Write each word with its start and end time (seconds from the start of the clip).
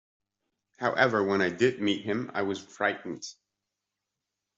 However, 0.79 1.23
when 1.23 1.43
I 1.43 1.51
did 1.51 1.79
meet 1.79 2.03
him 2.03 2.31
I 2.33 2.41
was 2.41 2.57
frightened. 2.59 3.23